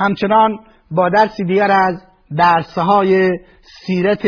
[0.00, 0.58] همچنان
[0.90, 2.02] با درسی دیگر از
[2.38, 3.30] درسهای
[3.86, 4.26] سیرت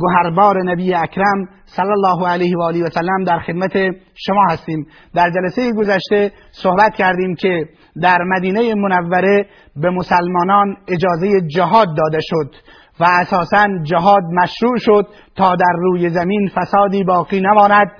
[0.00, 3.72] گوهربار نبی اکرم صلی الله علیه و آله و سلم در خدمت
[4.14, 4.86] شما هستیم.
[5.14, 7.68] در جلسه گذشته صحبت کردیم که
[8.02, 12.54] در مدینه منوره به مسلمانان اجازه جهاد داده شد
[13.00, 15.06] و اساسا جهاد مشروع شد
[15.36, 17.90] تا در روی زمین فسادی باقی نماند.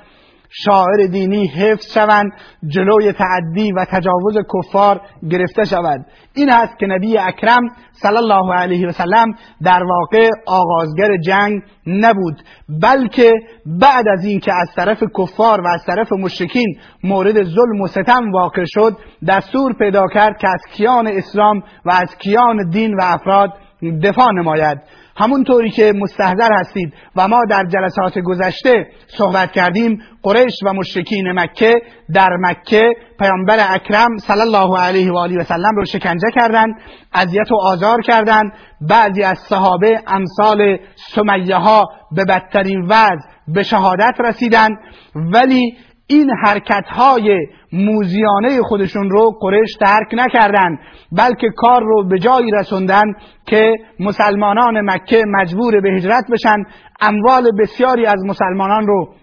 [0.55, 2.33] شاعر دینی حفظ شوند
[2.67, 8.89] جلوی تعدی و تجاوز کفار گرفته شود این است که نبی اکرم صلی الله علیه
[8.89, 12.43] و سلم در واقع آغازگر جنگ نبود
[12.83, 13.33] بلکه
[13.67, 18.65] بعد از اینکه از طرف کفار و از طرف مشرکین مورد ظلم و ستم واقع
[18.67, 18.97] شد
[19.29, 23.51] دستور پیدا کرد که از کیان اسلام و از کیان دین و افراد
[23.91, 24.79] دفاع نماید.
[25.17, 31.83] همونطوری که مستحضر هستید و ما در جلسات گذشته صحبت کردیم قریش و مشرکین مکه
[32.15, 32.83] در مکه
[33.19, 36.75] پیامبر اکرم صلی الله علیه و آله و سلم رو شکنجه کردند
[37.13, 38.53] اذیت و آزار کردند.
[38.81, 40.79] بعضی از صحابه امثال
[41.15, 44.79] سمیه ها به بدترین وضع به شهادت رسیدند.
[45.15, 50.79] ولی این حرکت های موزیانه خودشون رو قریش ترک نکردند
[51.13, 53.05] بلکه کار رو به جایی رسوندن
[53.47, 56.57] که مسلمانان مکه مجبور به هجرت بشن.
[57.01, 59.15] اموال بسیاری از مسلمانان رو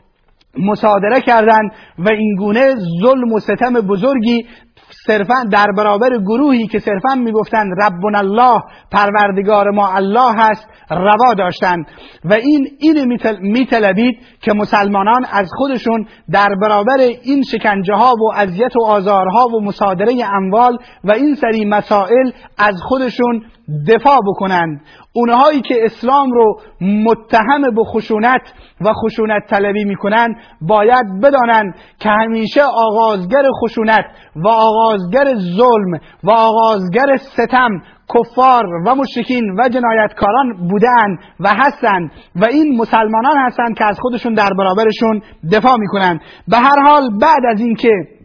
[0.58, 4.45] مصادره کردند و اینگونه ظلم و ستم بزرگی
[4.92, 8.61] صرفا در برابر گروهی که صرفا می‌گفتند ربنا الله
[8.92, 11.86] پروردگار ما الله هست روا داشتند
[12.25, 18.76] و این این میطلبید که مسلمانان از خودشون در برابر این شکنجه ها و اذیت
[18.76, 23.43] و آزارها و مصادره اموال و این سری مسائل از خودشون
[23.87, 24.81] دفاع بکنند
[25.19, 28.41] اونهایی که اسلام رو متهم به خشونت
[28.81, 35.25] و خشونت طلبی می‌کنند باید بدانند که همیشه آغازگر خشونت و آغازگر
[35.57, 37.69] ظلم و آغازگر ستم
[38.15, 44.33] کفار و مشرکین و جنایتکاران بودند و هستند و این مسلمانان هستند که از خودشون
[44.33, 48.18] در برابرشون دفاع می‌کنند به هر حال بعد از اینکه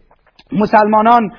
[0.51, 1.31] مسلمانان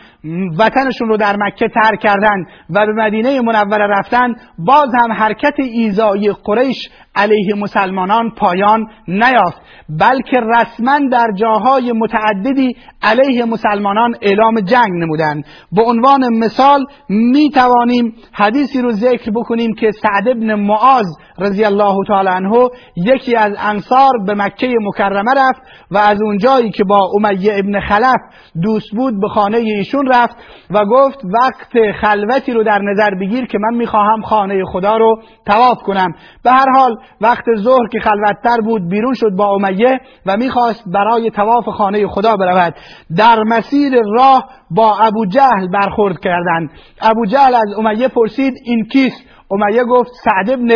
[0.58, 6.32] وطنشون رو در مکه ترک کردند و به مدینه منوره رفتن باز هم حرکت ایزایی
[6.44, 15.44] قریش علیه مسلمانان پایان نیافت بلکه رسما در جاهای متعددی علیه مسلمانان اعلام جنگ نمودند.
[15.72, 21.06] به عنوان مثال می توانیم حدیثی رو ذکر بکنیم که سعد ابن معاذ
[21.38, 26.84] رضی الله تعالی عنه یکی از انصار به مکه مکرمه رفت و از اونجایی که
[26.84, 28.20] با امیه ابن خلف
[28.62, 30.36] دوست بود به خانه ایشون رفت
[30.70, 35.78] و گفت وقت خلوتی رو در نظر بگیر که من می‌خواهم خانه خدا رو تواف
[35.78, 36.12] کنم.
[36.44, 41.30] به هر حال وقت ظهر که خلوتتر بود بیرون شد با امیه و می‌خواست برای
[41.30, 42.74] تواف خانه خدا برود.
[43.16, 46.70] در مسیر راه با ابو جهل برخورد کردند.
[47.02, 50.70] ابو جهل از امیه پرسید این کیست؟ امیه گفت سعد ابن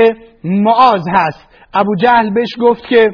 [0.44, 1.48] معاذ هست.
[1.74, 3.10] ابو جهل بهش گفت که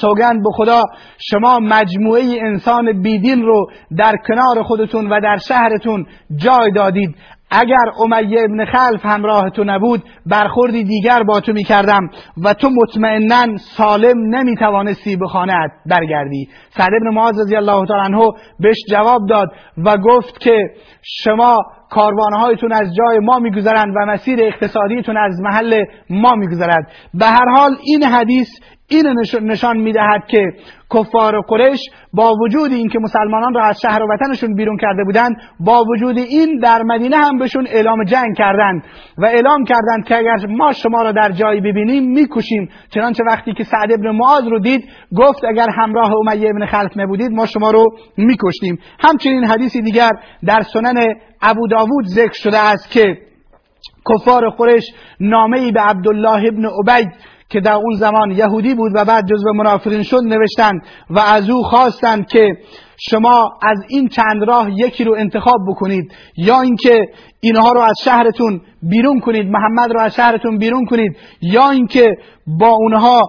[0.00, 0.82] سوگند به خدا
[1.18, 3.66] شما مجموعه انسان بیدین رو
[3.98, 6.06] در کنار خودتون و در شهرتون
[6.36, 7.16] جای دادید.
[7.50, 12.10] اگر امیه ابن خلف همراه تو نبود برخوردی دیگر با تو می‌کردم
[12.44, 15.54] و تو مطمئنا سالم نمی‌توانستی به خانه
[15.86, 16.48] برگردی.
[16.76, 18.28] سعد ابن معاذ رضی الله تعالی عنه
[18.60, 19.48] بهش جواب داد
[19.84, 20.58] و گفت که
[21.02, 21.58] شما
[21.90, 26.92] کاروانهایتون از جای ما میگذرند و مسیر اقتصادیتون از محل ما میگذرد.
[27.14, 28.48] به هر حال این حدیث
[28.90, 29.04] این
[29.42, 30.46] نشان می‌دهد که
[30.94, 31.80] کفار قریش
[32.12, 36.58] با وجود اینکه مسلمانان را از شهر و وطنشون بیرون کرده بودند با وجود این
[36.58, 38.82] در مدینه هم بهشون اعلام جنگ کردند
[39.18, 43.64] و اعلام کردند که اگر ما شما را در جایی ببینیم می‌کشیم چنانچه وقتی که
[43.64, 44.84] سعد ابن معاذ رو دید
[45.16, 47.84] گفت اگر همراه امیه ابن خلف نبودید ما شما رو
[48.16, 48.78] میکشتیم.
[49.00, 50.10] همچنین حدیثی دیگر
[50.46, 53.18] در سنن ابو داوود ذکر شده است که
[54.10, 54.84] کفار قریش
[55.20, 57.08] نامه ای به عبدالله ابن عبید
[57.50, 61.62] که در اون زمان یهودی بود و بعد جزو منافقین شد نوشتند و از او
[61.62, 62.56] خواستند که
[63.10, 67.06] شما از این چند راه یکی رو انتخاب بکنید یا اینکه
[67.40, 72.16] اینها رو از شهرتون بیرون کنید محمد را از شهرتون بیرون کنید یا اینکه
[72.46, 73.20] با اونها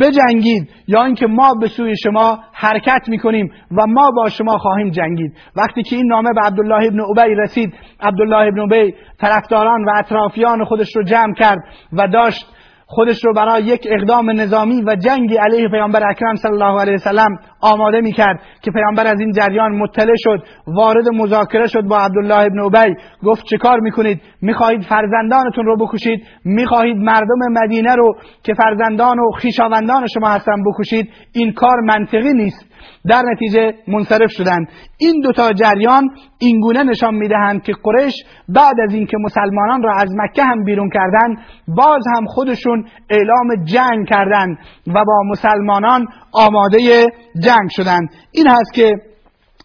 [0.00, 5.32] بجنگید یا اینکه ما به سوی شما حرکت می‌کنیم و ما با شما خواهیم جنگید.
[5.56, 10.64] وقتی که این نامه به عبدالله ابن ابی رسید عبدالله ابن ابی طرفداران و اطرافیان
[10.64, 11.58] خودش رو جمع کرد
[11.92, 12.46] و داشت
[12.86, 17.38] خودش رو برای یک اقدام نظامی و جنگی علیه پیامبر اکرم صلی الله علیه وسلم
[17.72, 22.38] آماده می کرد که پیامبر از این جریان مطلع شد وارد مذاکره شد با عبدالله
[22.38, 22.94] ابن ابی.
[23.24, 29.30] گفت چه کار می‌کنید؟ می‌خواهید فرزندانتون رو بکشید؟ می‌خواهید مردم مدینه رو که فرزندان و
[29.30, 32.74] خیشاوندان شما هستن بکشید؟ این کار منطقی نیست.
[33.10, 34.68] در نتیجه منصرف شدند.
[34.98, 36.08] این دوتا جریان
[36.38, 38.14] اینگونه نشان می‌دهند که قریش
[38.48, 41.38] بعد از اینکه مسلمانان را از مکه هم بیرون کردند
[41.68, 47.06] باز هم خودشون اعلام جنگ کردند و با مسلمانان آماده
[47.40, 48.08] جنگ شدند.
[48.32, 48.92] این هست که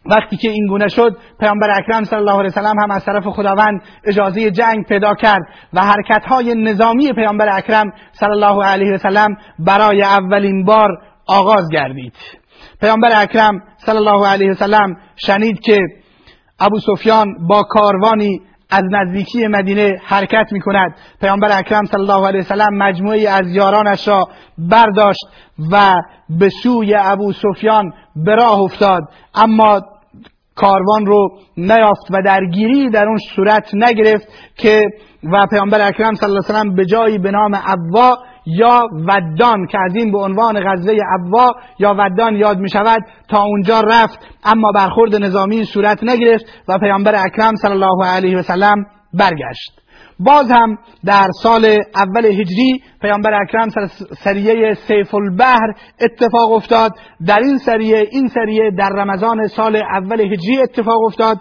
[0.05, 3.81] وقتی که این گونه شد پیامبر اکرم صلی الله علیه وسلم هم از طرف خداوند
[4.03, 5.41] اجازه جنگ پیدا کرد
[5.73, 10.89] و حرکت های نظامی پیامبر اکرم صلی الله علیه وسلم برای اولین بار
[11.27, 12.13] آغاز گردید.
[12.81, 15.79] پیامبر اکرم صلی الله علیه وسلم شنید که
[16.59, 22.39] ابو سفیان با کاروانی از نزدیکی مدینه حرکت می کند پیامبر اکرم صلی الله علیه
[22.39, 24.27] وسلم مجموعی از یارانش را
[24.57, 25.25] برداشت
[25.71, 25.93] و
[26.29, 29.01] به سوی ابو سفیان به راه افتاد.
[29.35, 29.81] اما
[30.55, 34.27] کاروان رو نیافت و درگیری در اون صورت نگرفت
[34.57, 34.81] که
[35.23, 39.77] و پیامبر اکرم صلی الله علیه وسلم به جایی به نام ابوا یا ودان که
[39.85, 44.19] از این به عنوان غزوه ابوا یا ودان یاد می شود تا اونجا رفت.
[44.43, 49.81] اما برخورد نظامی صورت نگرفت و پیامبر اکرم صلی الله علیه و سلم برگشت.
[50.19, 51.65] باز هم در سال
[51.95, 53.69] اول هجری پیامبر اکرم
[54.23, 56.91] سریه سیف البحر اتفاق افتاد.
[57.27, 61.37] در این سریه این سریه در رمضان سال اول هجری اتفاق افتاد.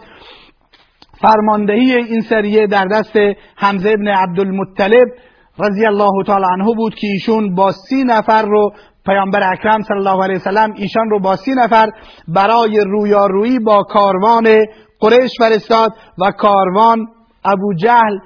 [1.20, 3.16] فرماندهی این سریه در دست
[3.56, 5.08] حمزه ابن عبدالمطلب
[5.58, 8.72] رضی الله تعالی عنه بود که ایشون با سی نفر رو
[9.06, 11.90] پیامبر اکرم صلی الله علیه وسلم ایشان رو با سی نفر
[12.28, 14.44] برای رویارویی با کاروان
[15.00, 17.06] قریش فرستاد و کاروان
[17.44, 18.18] ابو جهل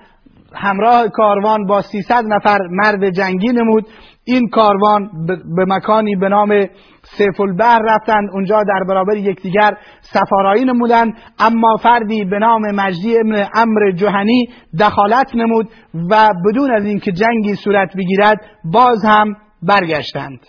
[0.54, 3.86] همراه کاروان با 300 نفر مرد جنگی نمود.
[4.24, 5.10] این کاروان
[5.56, 6.66] به مکانی به نام
[7.02, 8.30] سیف رفتند.
[8.32, 11.14] اونجا در برابر یکدیگر سفارایی نمودند.
[11.38, 14.48] اما فردی به نام مجدی ابن امر جهنی
[14.80, 15.68] دخالت نمود
[16.10, 20.40] و بدون از اینکه جنگی صورت بگیرد باز هم برگشتند.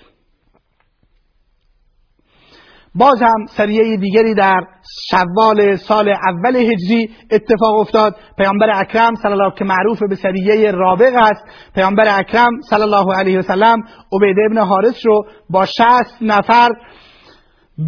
[2.96, 4.62] باز هم سریه دیگری در
[5.10, 8.16] شوال سال اول هجری اتفاق افتاد.
[8.38, 11.44] پیامبر اکرم صلی الله که معروف به سریه رابق است.
[11.76, 13.78] پیامبر اکرم صلی الله علیه وسلم
[14.14, 16.70] عبید ابن حارث رو با شست نفر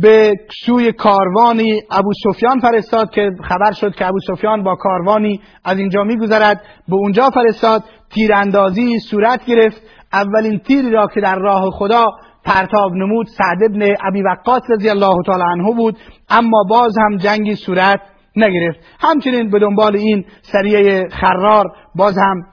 [0.01, 0.33] به
[0.65, 6.03] سوی کاروانی ابو سفیان فرستاد که خبر شد که ابو سفیان با کاروانی از اینجا
[6.03, 6.61] میگذرد.
[6.87, 7.83] به اونجا فرستاد.
[8.09, 9.81] تیراندازی صورت گرفت.
[10.13, 12.05] اولین تیری را که در راه خدا
[12.45, 15.97] پرتاب نمود سعد ابن ابی وقاص رضی الله تعالی عنه بود
[16.30, 18.01] اما باز هم جنگی صورت
[18.36, 18.80] نگرفت.
[19.00, 21.65] همچنین به دنبال این سریه خرار
[21.95, 22.44] باز هم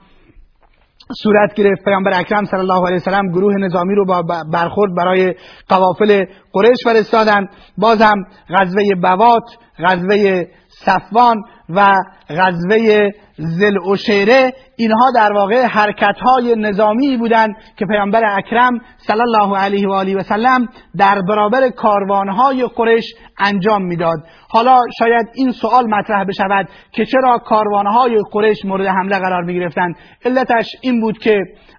[1.23, 1.83] صورت گرفت.
[1.85, 4.23] پیامبر اکرم صلی الله علیه وسلم گروه نظامی رو با
[4.53, 5.35] برخورد برای
[5.69, 7.49] قوافل قریش فرستادند.
[7.77, 9.43] باز هم غزوه بوات
[9.79, 10.45] غزوه
[10.79, 11.93] صفوان و
[12.29, 19.21] غزوه زل و شیره اینها در واقع حرکت های نظامی بودند که پیامبر اکرم صلی
[19.21, 20.67] الله علیه و آله و سلم
[20.97, 23.05] در برابر کاروان های قریش
[23.39, 24.17] انجام می‌داد.
[24.49, 29.55] حالا شاید این سوال مطرح بشود که چرا کاروان های قریش مورد حمله قرار می
[29.55, 31.37] گرفتند علتش این بود که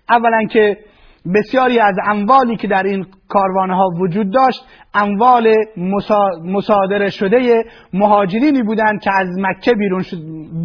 [0.09, 0.79] اولا که
[1.35, 4.64] بسیاری از اموالی که در این کاروانها وجود داشت
[4.95, 5.55] اموال
[6.45, 10.03] مصادره شده مهاجرینی بودند که از مکه بیرون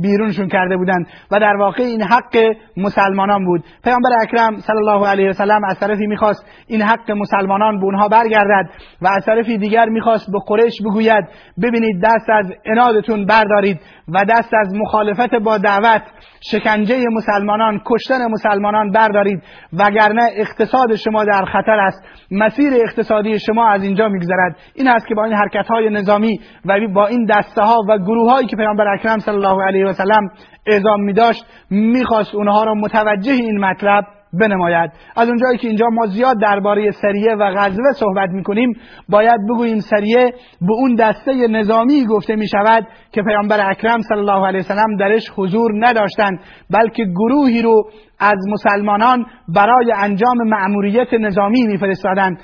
[0.02, 2.38] بیرونشون کرده بودند و در واقع این حق
[2.78, 3.64] مسلمانان بود.
[3.84, 8.08] پیامبر اکرم صلی الله علیه و سلم از طرفی می‌خواست این حق مسلمانان به اونها
[8.08, 8.70] برگردد
[9.02, 11.24] و از طرفی دیگر می‌خواست به قریش بگوید
[11.64, 16.02] ببینید دست از انادتون بردارید و دست از مخالفت با دعوت
[16.52, 22.04] شکنجه مسلمانان کشتن مسلمانان بردارید وگرنه اقتصاد شما در خطر است.
[22.60, 24.56] مسیر اقتصادی شما از اینجا میگذرد.
[24.76, 28.32] این است که با این حرکت های نظامی و با این دسته ها و گروه
[28.32, 30.30] هایی که پیامبر اکرم صلی الله علیه و سلم
[30.68, 34.92] اعزام می داشت می‌خواست اونها را متوجه این مطلب بنماید.
[35.16, 38.74] از اونجایی که اینجا ما زیاد درباره سریه و غزوه صحبت می‌کنیم
[39.10, 44.48] باید بگوییم سریه به اون دسته نظامی گفته می شود که پیامبر اکرم صلی الله
[44.48, 47.84] علیه وسلم درش حضور نداشتند بلکه گروهی رو
[48.20, 52.38] از مسلمانان برای انجام مأموریت نظامی میفرستادند.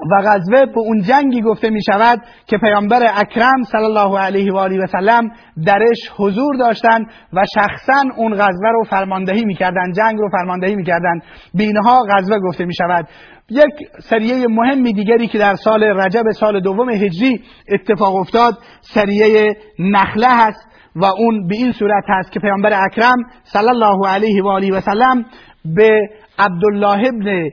[0.00, 4.56] و غزوه به اون جنگی گفته می شود که پیامبر اکرم صلی الله علیه و
[4.56, 5.30] آله و سلم
[5.66, 11.22] درش حضور داشتند و شخصا اون غزوه رو فرماندهی می‌کردند جنگ رو فرماندهی می‌کردند
[11.54, 13.08] به اینها غزوه گفته می شود
[13.50, 17.40] یک سریه مهمی دیگری که در سال رجب سال دوم هجری
[17.72, 23.68] اتفاق افتاد سریه نخله هست و اون به این صورت هست که پیامبر اکرم صلی
[23.68, 25.24] الله علیه و آله و سلم
[25.64, 26.00] به
[26.38, 27.50] عبدالله ابن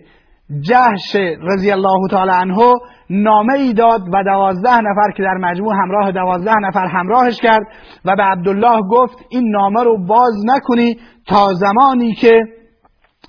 [0.62, 2.74] جهش رضی الله تعالی عنه
[3.10, 7.68] نامه ای داد و دوازده نفر که در مجموع همراه دوازده نفر همراهش کرد
[8.06, 12.42] و به عبدالله گفت این نامه رو باز نکنی تا زمانی که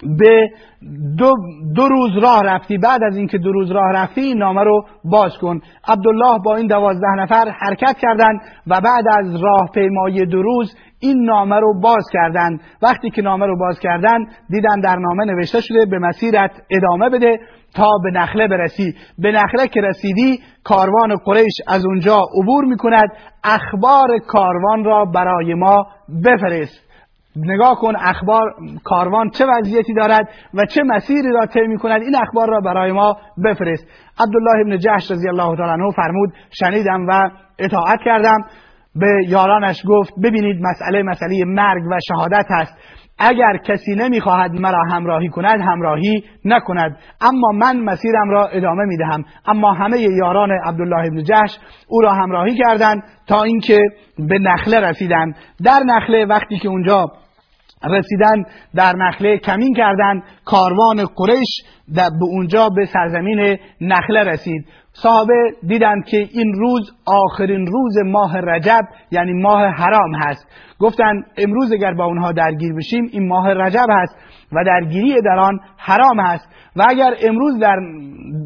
[0.02, 0.48] به
[1.18, 1.32] دو,
[1.74, 2.78] دو روز راه رفتی.
[2.78, 5.60] بعد از اینکه دو روز راه رفتی این نامه رو باز کن.
[5.88, 11.24] عبدالله با این دوازده نفر حرکت کردند و بعد از راه پیمایی دو روز این
[11.24, 12.60] نامه رو باز کردند.
[12.82, 17.38] وقتی که نامه رو باز کردند دیدن در نامه نوشته شده به مسیرت ادامه بده
[17.74, 18.94] تا به نخله برسی.
[19.18, 23.08] به نخله که رسیدی کاروان قریش از اونجا عبور می‌کند.
[23.44, 25.86] اخبار کاروان را برای ما
[26.24, 26.83] بفرست.
[27.36, 32.48] نگاه کن اخبار کاروان چه وضعیتی دارد و چه مسیری را طی کند این اخبار
[32.48, 33.86] را برای ما بفرست.
[34.20, 38.44] عبدالله ابن جهش رضی الله تعالی عنه فرمود شنیدم و اطاعت کردم.
[38.96, 42.78] به یارانش گفت ببینید مسئله مسئله مرگ و شهادت است.
[43.18, 46.96] اگر کسی نمی‌خواهد مرا همراهی کند همراهی نکند.
[47.20, 49.24] اما من مسیرم را ادامه می‌دهم.
[49.46, 53.78] اما همه یاران عبدالله ابن جهش او را همراهی کردند تا اینکه
[54.18, 55.36] به نخله رسیدند.
[55.64, 57.06] در نخله وقتی که اونجا
[57.90, 64.66] رسیدن در نخله کمین کردند کاروان قریش به اونجا به سرزمین نخله رسید.
[64.92, 65.34] صحابه
[65.66, 70.46] دیدند که این روز آخرین روز ماه رجب یعنی ماه حرام هست.
[70.78, 74.16] گفتند امروز اگر با اونها درگیر بشیم این ماه رجب هست
[74.52, 76.48] و درگیری در آن حرام هست.
[76.76, 77.76] و اگر امروز در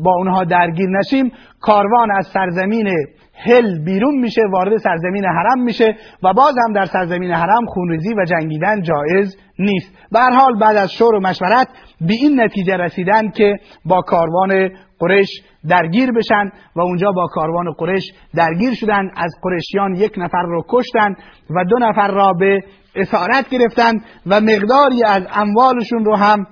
[0.05, 2.89] با اونها درگیر نشیم کاروان از سرزمین
[3.35, 8.25] هل بیرون میشه وارد سرزمین حرم میشه و باز هم در سرزمین حرم خونریزی و
[8.25, 9.93] جنگیدن جایز نیست.
[10.13, 11.69] به حال بعد از شور و مشورت
[12.01, 15.29] به این نتیجه رسیدن که با کاروان قریش
[15.69, 18.05] درگیر بشن و اونجا با کاروان قریش
[18.35, 21.15] درگیر شدن از قریشیان یک نفر رو کشتن
[21.51, 22.61] و دو نفر را به
[22.95, 23.93] اسارت گرفتن
[24.27, 26.47] و مقداری از اموالشون رو هم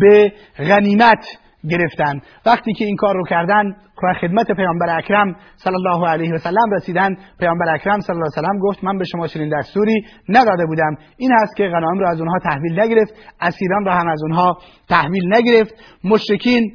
[0.00, 1.26] به غنیمت
[1.70, 2.20] گرفتن.
[2.46, 3.76] وقتی که این کار رو کردن
[4.20, 7.16] خدمت پیامبر اکرم صلی الله علیه و سلم رسیدن.
[7.38, 10.96] پیامبر اکرم صلی الله علیه و سلم گفت من به شما چنین دستوری نداده بودم.
[11.16, 14.58] این هست که غنایم رو از اونها تحویل نگرفت اسیران را هم از اونها
[14.88, 15.74] تحویل نگرفت.
[16.04, 16.72] مشرکین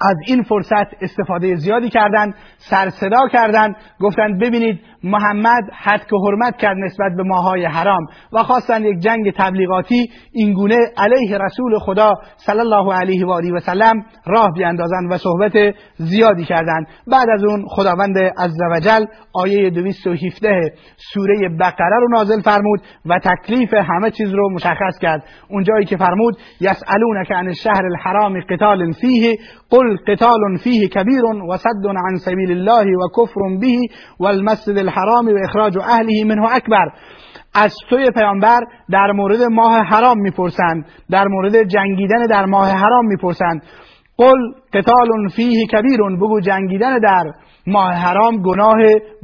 [0.00, 6.76] از این فرصت استفاده زیادی کردند سرصدا کردند گفتند ببینید محمد حد که حرمت کرد
[6.76, 12.94] نسبت به ماهای حرام و خواستند یک جنگ تبلیغاتی اینگونه علیه رسول خدا صلی الله
[12.94, 16.86] علیه و آله و سلم راه بیاندازند و صحبت زیادی کردند.
[17.06, 24.10] بعد از اون خداوند عزوجل آیه 217 سوره بقره رو نازل فرمود و تکلیف همه
[24.10, 25.24] چیز رو مشخص کرد.
[25.50, 29.36] اونجایی که فرمود یسالونک عن الشهر الحرام قتال فیه
[29.70, 33.80] قل قتال فیه کبیر و صد عن سبیل الله و کفر به
[34.20, 36.88] والمسجد الحرام و اخراج اهله منه اکبر
[37.54, 43.62] از توی پیامبر در مورد ماه حرام می‌پرسند در مورد جنگیدن در ماه حرام می‌پرسند.
[44.18, 47.24] قل قتال فیه کبیر بگو جنگیدن در
[47.66, 48.76] ماه حرام گناه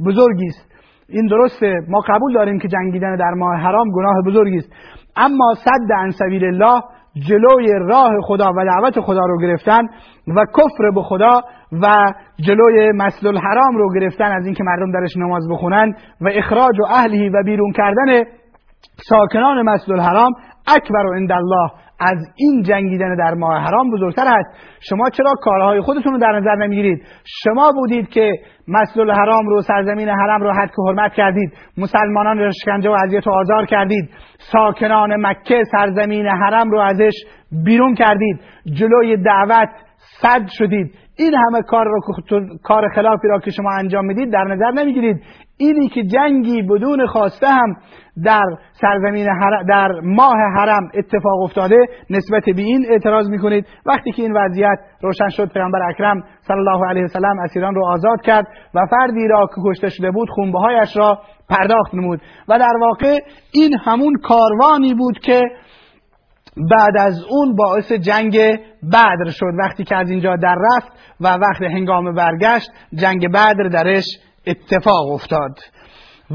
[0.05, 0.71] بزرگی است.
[1.09, 4.69] این درسته ما قبول داریم که جنگیدن در ماه حرام گناه بزرگی است.
[5.15, 6.81] اما صد عن سبیل الله
[7.15, 9.81] جلوی راه خدا و دعوت خدا رو گرفتن
[10.27, 11.41] و کفر به خدا
[11.81, 16.85] و جلوی مسجد الحرام رو گرفتن از اینکه مردم درش نماز بخونن و اخراج و
[16.89, 18.23] اهلی و بیرون کردن
[19.09, 20.31] ساکنان مسجد الحرام
[20.67, 21.71] اکبر و الله.
[22.11, 24.49] از این جنگیدن در ماه حرام بزرگتر است
[24.89, 28.33] شما چرا کارهای خودتون رو در نظر نمی‌گیرید؟ شما بودید که
[28.67, 31.53] مسجد الحرام رو سرزمین حرم رو حد که حرمت کردید.
[31.77, 34.09] مسلمانان رو شکنجه و اذیت و آزار کردید.
[34.37, 37.13] ساکنان مکه سرزمین حرم رو ازش
[37.65, 38.39] بیرون کردید.
[38.65, 39.69] جلوی دعوت
[40.23, 40.91] صد شدید.
[41.17, 42.01] این همه کار رو
[42.63, 45.21] کار خلافی را که شما انجام می‌دید در نظر نمی‌گیرید.
[45.57, 47.75] اینی که جنگی بدون خواسته هم
[48.25, 48.43] در
[48.81, 49.27] سرزمین
[49.69, 51.77] در ماه حرم اتفاق افتاده
[52.09, 53.65] نسبت به این اعتراض می‌کنید.
[53.85, 58.21] وقتی که این وضعیت روشن شد پیامبر اکرم صلی الله علیه وسلم اسیران رو آزاد
[58.21, 62.21] کرد و فردی را که کشته شده بود خونبه هایش را پرداخت نمود.
[62.47, 63.19] و در واقع
[63.53, 65.41] این همون کاروانی بود که
[66.57, 68.37] بعد از اون باعث جنگ
[68.91, 69.51] بدر شد.
[69.59, 74.05] وقتی که از اینجا در رفت و وقت هنگام برگشت جنگ بدر درش
[74.47, 75.59] اتفاق افتاد.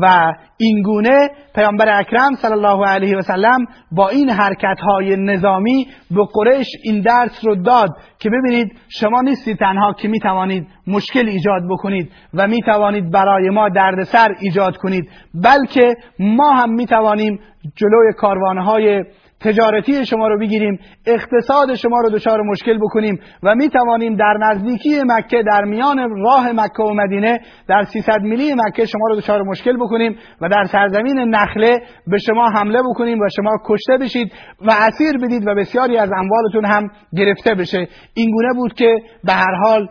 [0.01, 6.25] و اینگونه پیامبر اکرم صلی الله علیه و سلم با این حرکت های نظامی به
[6.35, 11.63] قریش این درس رو داد که ببینید شما نیستید تنها که می توانید مشکل ایجاد
[11.71, 17.41] بکنید و می توانید برای ما دردسر ایجاد کنید بلکه ما هم می توانیم
[17.77, 19.05] جلوی کاروانهای
[19.41, 25.03] تجارتی شما رو بگیریم اقتصاد شما رو دچار مشکل بکنیم و می توانیم در نزدیکی
[25.07, 29.77] مکه در میان راه مکه و مدینه در 300 میلی مکه شما رو دچار مشکل
[29.77, 35.19] بکنیم و در سرزمین نخله به شما حمله بکنیم و شما کشته بشید و اسیر
[35.23, 37.89] بدید و بسیاری از اموالتون هم گرفته بشه.
[38.15, 39.89] این گونه بود که به هر حال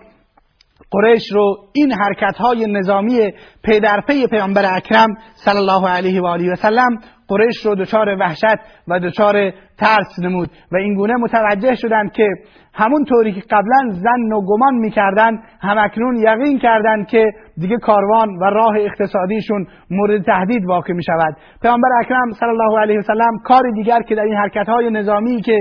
[0.92, 3.20] قریش رو این حرکت های نظامی
[3.64, 5.08] پی پیامبر اکرم
[5.46, 10.50] صلی الله علیه و آله و سلم قریش رو دچار وحشت و دچار ترس نمود
[10.72, 12.28] و اینگونه متوجه شدند که
[12.74, 18.44] همون طوری که قبلا زن و گمان می‌کردن همکنون یقین کردند که دیگه کاروان و
[18.44, 23.64] راه اقتصادیشون مورد تهدید واقع می شود پیامبر اکرم صلی الله علیه و سلم کار
[23.76, 25.58] دیگر که در این حرکت های نظامی که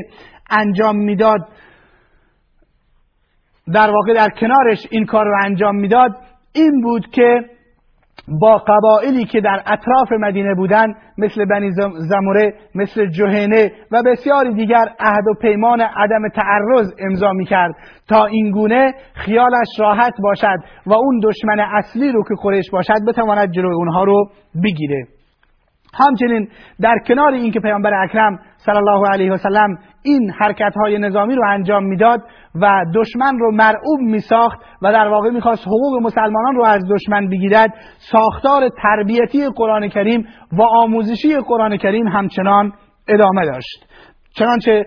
[0.51, 1.41] انجام می‌داد
[3.75, 6.11] در واقع در کنارش این کار رو انجام می‌داد
[6.55, 7.41] این بود که
[8.41, 14.85] با قبائلی که در اطراف مدینه بودند مثل بنی زموره مثل جهنه و بسیاری دیگر
[15.01, 17.75] عهد و پیمان عدم تعرض امضا می‌کرد
[18.09, 23.51] تا این گونه خیالش راحت باشد و اون دشمن اصلی رو که قریش باشد بتواند
[23.51, 24.31] جلوی اونها رو
[24.65, 25.07] بگیره.
[25.95, 26.49] همچنین
[26.81, 31.43] در کنار اینکه پیامبر اکرم صلی الله علیه و سلم این حرکت های نظامی رو
[31.49, 32.21] انجام می‌داد
[32.55, 37.29] و دشمن رو مرعوب می ساخت و در واقع می‌خواست حقوق مسلمانان رو از دشمن
[37.29, 37.75] بگیرد.
[38.13, 42.73] ساختار تربیتی قرآن کریم و آموزشی قرآن کریم همچنان
[43.09, 43.87] ادامه داشت.
[44.39, 44.87] چنانچه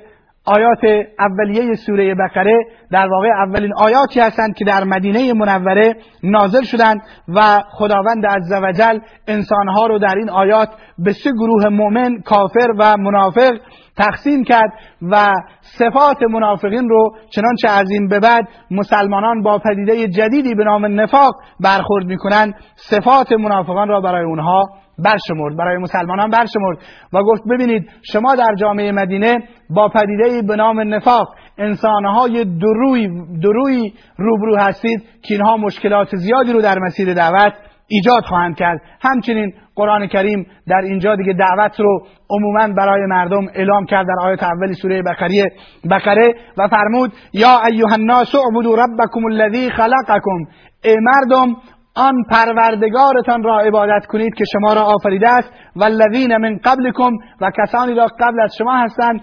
[0.58, 2.58] آیات اولیه سوره بقره
[2.92, 9.88] در واقع اولین آیاتی هستند که در مدینه منوره نازل شدند و خداوند عزوجل انسانها
[9.88, 13.58] رو در این آیات به سه گروه مؤمن کافر و منافق
[13.98, 20.56] تقسیم کرد و صفات منافقین رو چنانچه از این به بعد مسلمانان با پدیده جدیدی
[20.56, 24.64] به نام نفاق برخورد می‌کنند صفات منافقان را برای اونها
[25.04, 25.58] برشمرد.
[25.58, 26.78] برای مسلمانان برشمرد.
[27.14, 29.38] و گفت ببینید شما در جامعه مدینه
[29.70, 33.08] با پدیده به نام نفاق انسانهای دروی
[33.44, 37.54] دروی روبرو هستید که اینها مشکلات زیادی رو در مسیر دعوت
[37.88, 38.82] ایجاد خواهند کرد.
[39.02, 44.44] همچنین قرآن کریم در اینجا دیگه دعوت رو عموما برای مردم اعلام کرد در آیت
[44.44, 45.52] اولی سوره بقره
[45.92, 50.40] بقره و فرمود یا ایها الناس اعبدوا ربکم الذی خلقکم.
[50.84, 51.56] ای مردم
[52.00, 55.50] آن پروردگارتان را عبادت کنید که شما را آفریده است.
[55.76, 59.22] و الذین من قبلکم و کسانی را قبل از شما هستند.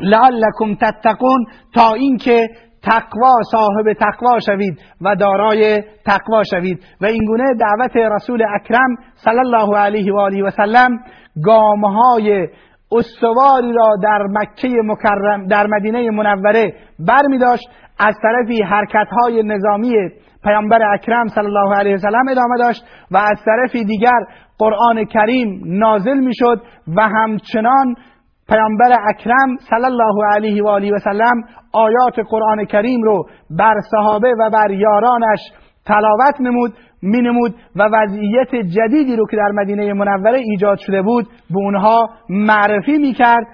[0.00, 2.48] لعلکم تتقون تا اینکه
[2.82, 6.84] تقوا صاحب تقوا شوید و دارای تقوا شوید.
[7.00, 10.98] و اینگونه دعوت رسول اکرم صلی الله علیه و آله و سلم
[11.44, 12.48] گامهای
[12.92, 19.42] استواری را در مکه مکرم در مدینه منوره بر می داشت از طرفی حرکت های
[19.42, 19.94] نظامی
[20.44, 24.20] پیامبر اکرم صلی الله علیه و سلم ادامه داشت و از طرفی دیگر
[24.58, 26.62] قرآن کریم نازل می شد
[26.96, 27.94] و همچنان
[28.48, 34.34] پیامبر اکرم صلی الله علیه و آله و سلم آیات قرآن کریم رو بر صحابه
[34.38, 35.40] و بر یارانش
[35.86, 36.72] تلاوت نمود.
[37.02, 42.98] مینمود و وضعیت جدیدی رو که در مدینه منوره ایجاد شده بود به اونها معرفی
[42.98, 43.46] می‌کرد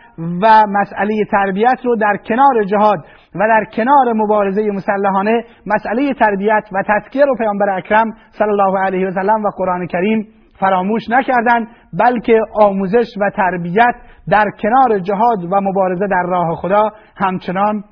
[0.42, 2.98] و مسئله تربیت رو در کنار جهاد
[3.34, 9.06] و در کنار مبارزه مسلحانه مسئله تربیت و تذکیه رو پیامبر اکرم صلی الله علیه
[9.06, 10.28] و سلم و قرآن کریم
[10.60, 13.94] فراموش نکردند بلکه آموزش و تربیت
[14.30, 17.84] در کنار جهاد و مبارزه در راه خدا همچنان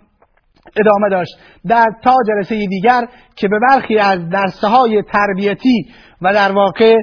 [0.80, 1.32] ادامه داشت.
[1.68, 3.00] در تا جلسه دیگر
[3.36, 5.86] که به برخی از درسه های تربیتی
[6.22, 6.96] و در واقع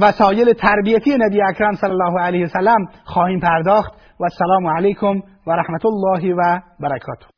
[0.00, 4.04] وسایل تربیتی نبی اکرم صلی الله علیه وسلم خواهیم پرداخت.
[4.20, 7.33] و السلام علیکم و رحمت الله و برکاته.